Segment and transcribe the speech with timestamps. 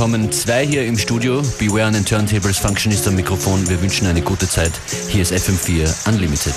[0.00, 0.32] willkommen.
[0.32, 1.42] Zwei hier im Studio.
[1.58, 3.68] Beware an den Turntables, Functionist am Mikrofon.
[3.68, 4.72] Wir wünschen eine gute Zeit.
[5.08, 6.54] Hier ist FM4 Unlimited.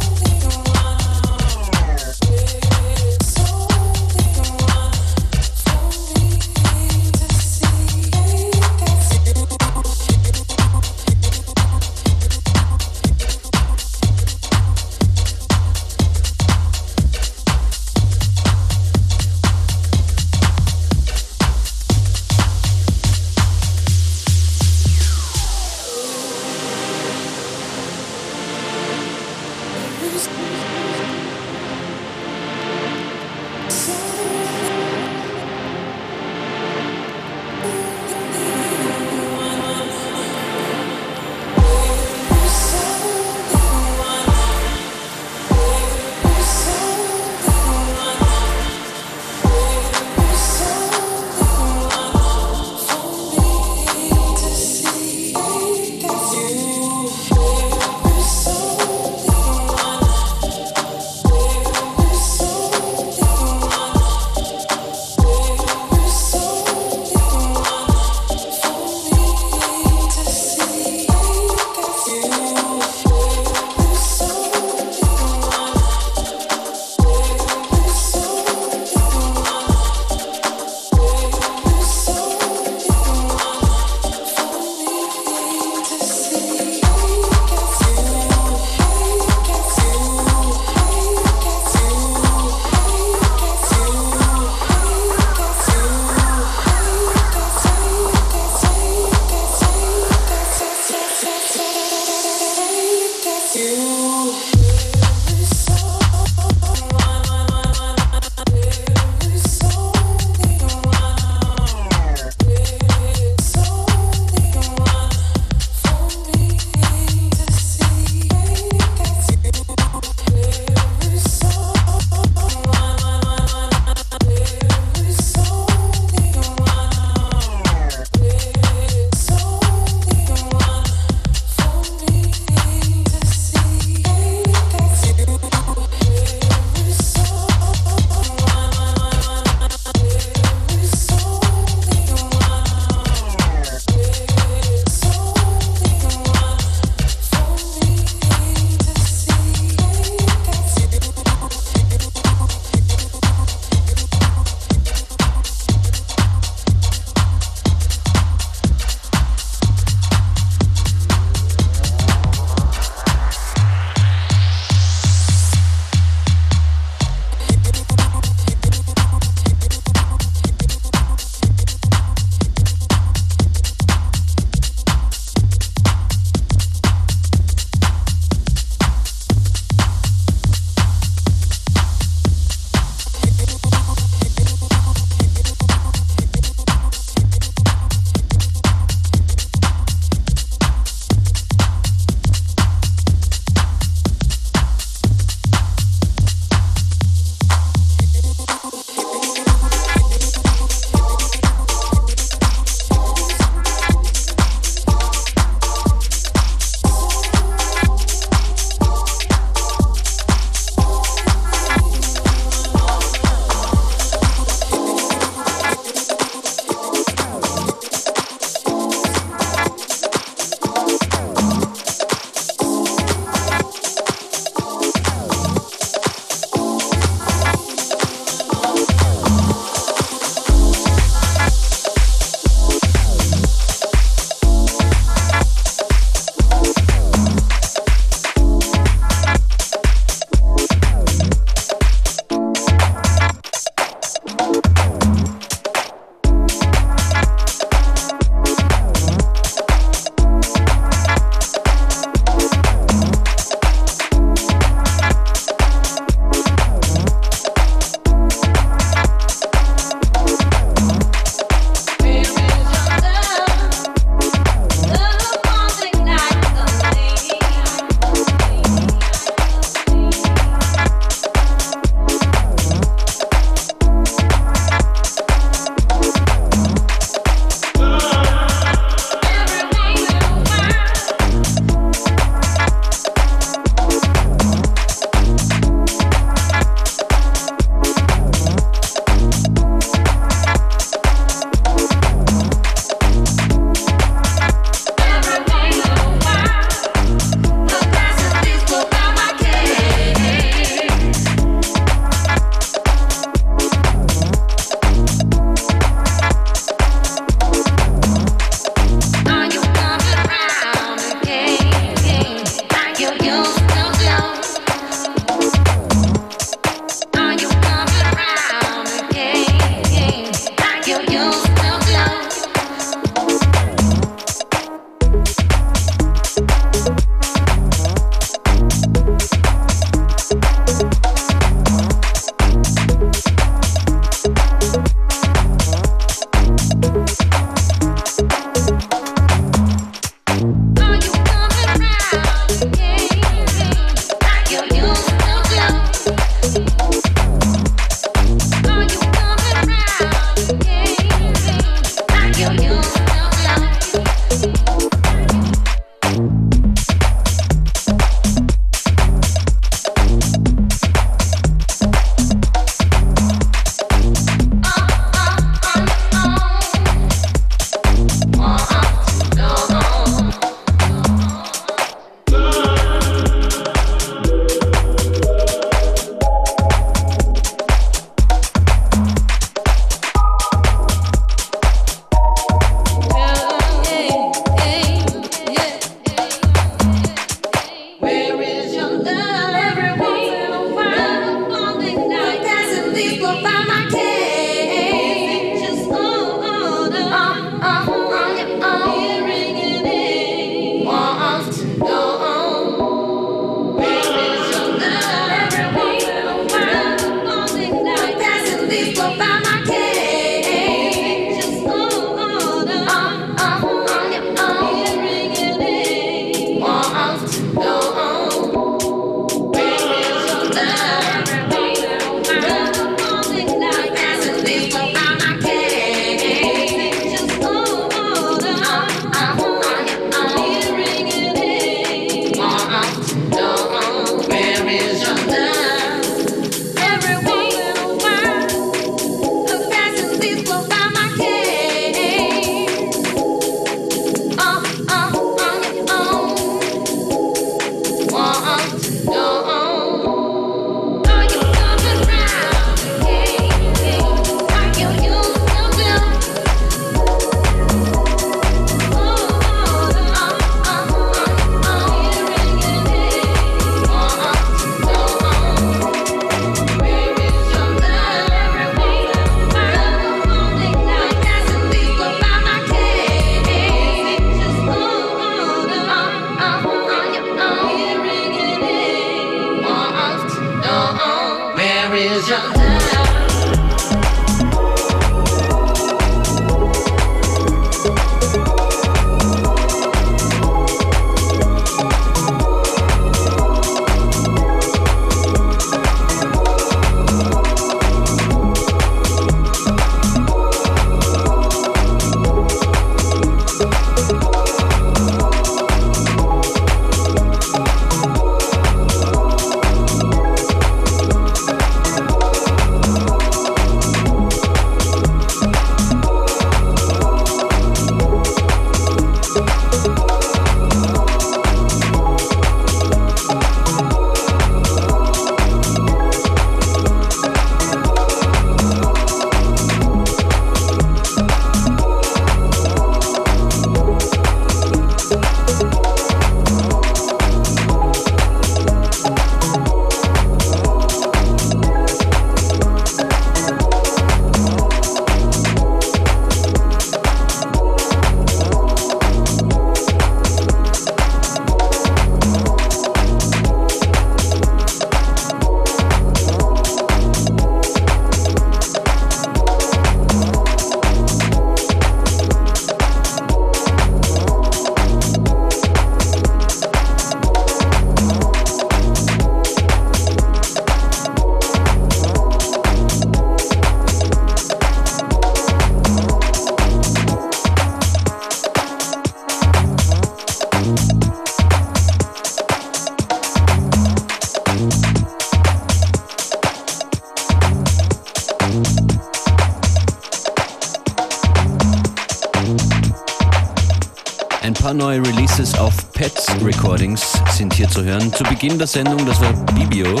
[597.42, 598.12] Sind hier zu hören.
[598.12, 600.00] Zu Beginn der Sendung, das war Bibio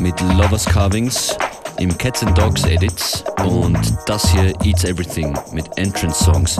[0.00, 1.36] mit Lovers Carvings
[1.76, 6.58] im Cats and Dogs Edits und das hier Eats Everything mit Entrance Songs.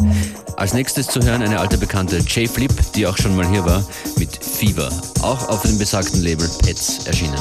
[0.58, 3.82] Als nächstes zu hören eine alte Bekannte J Flip, die auch schon mal hier war,
[4.18, 4.90] mit Fever,
[5.22, 7.40] auch auf dem besagten Label Pets erschienen.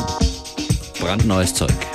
[1.02, 1.93] Brandneues Zeug.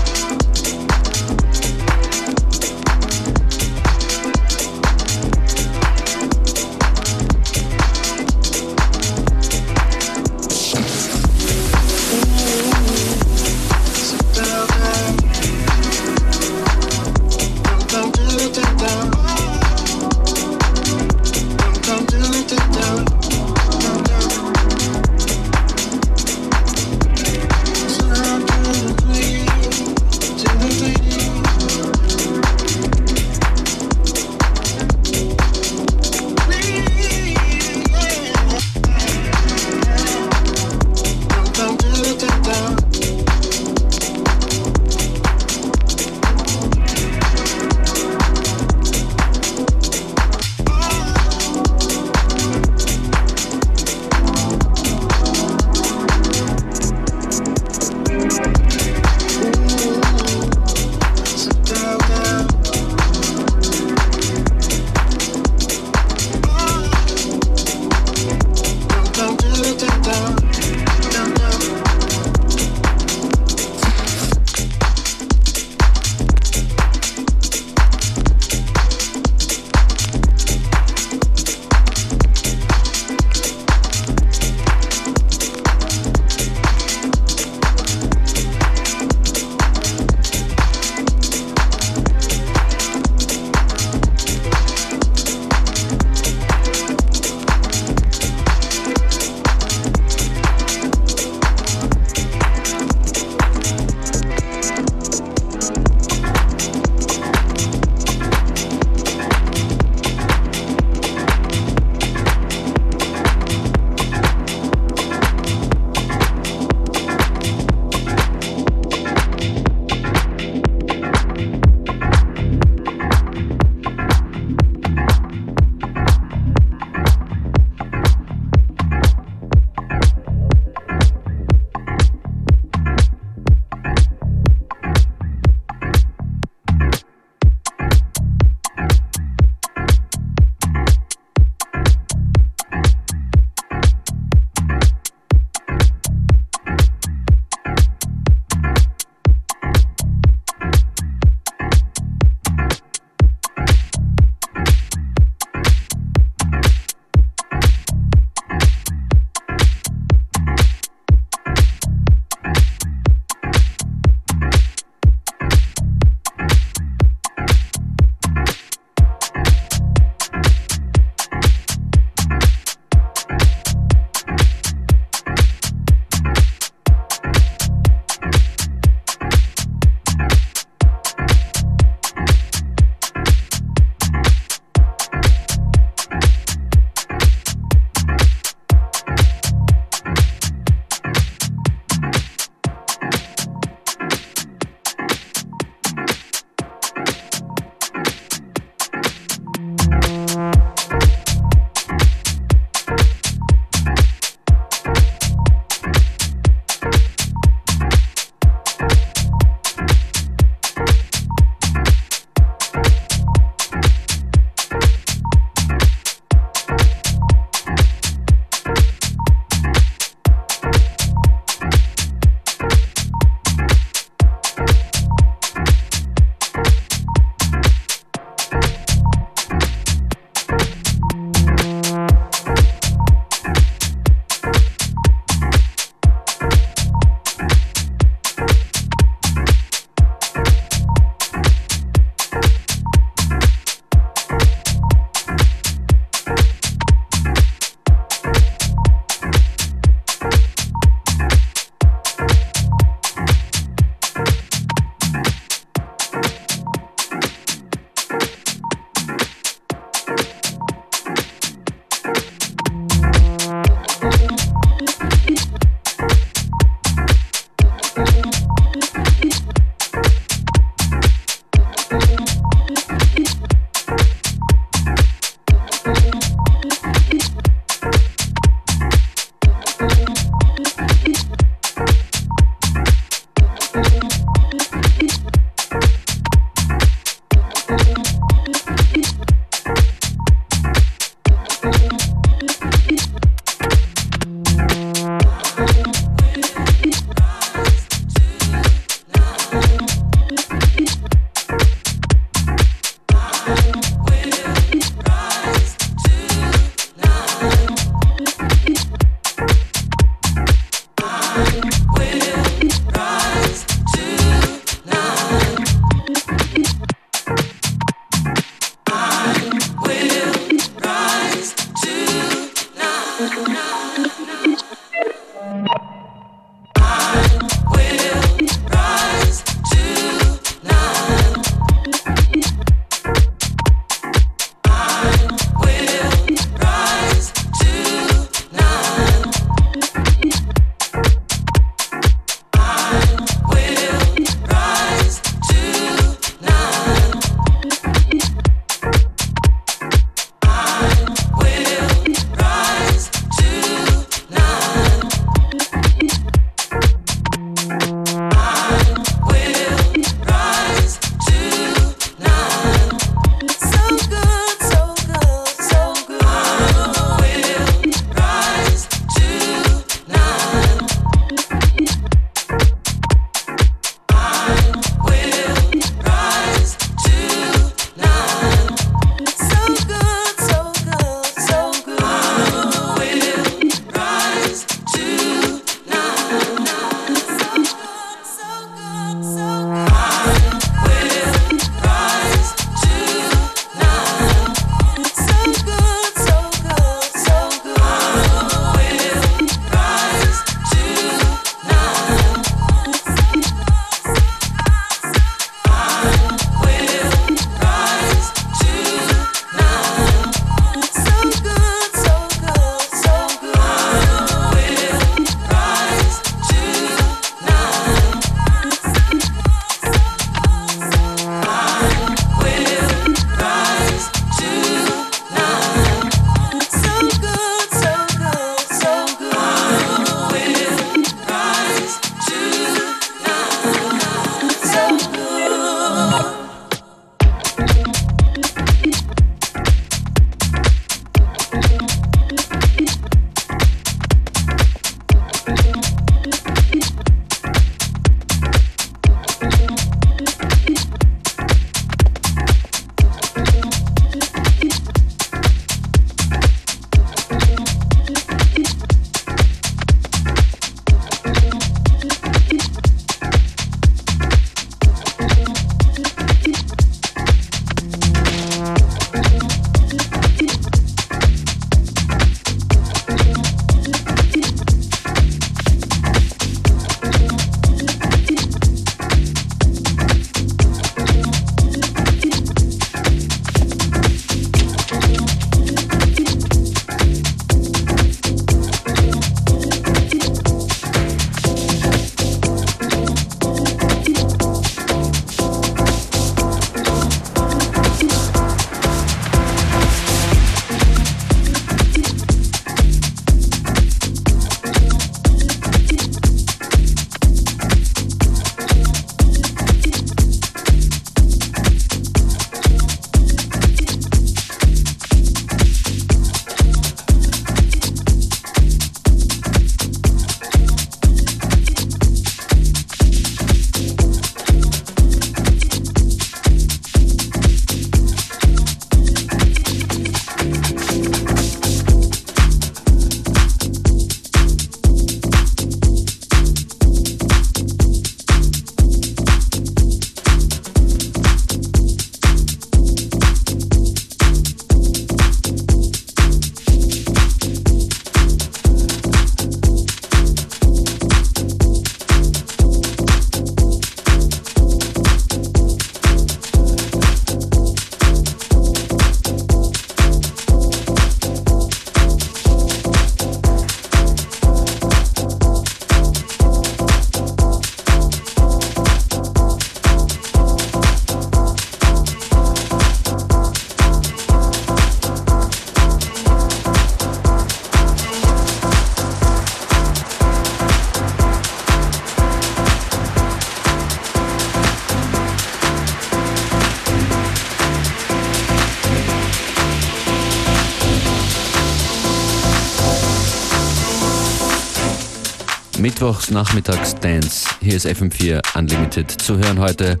[596.08, 597.46] Mittwochs nachmittags Dance.
[597.60, 599.10] Hier ist FM4 Unlimited.
[599.10, 600.00] Zu hören heute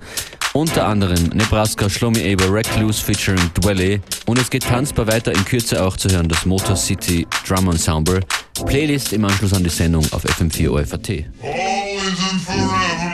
[0.54, 4.00] unter anderem Nebraska, Shlomi Aber, Recluse featuring Dwelle.
[4.24, 8.20] Und es geht tanzbar weiter, in Kürze auch zu hören das Motor City Drum Ensemble.
[8.64, 11.10] Playlist im Anschluss an die Sendung auf FM4 OFAT.
[11.42, 13.07] Always and forevermore,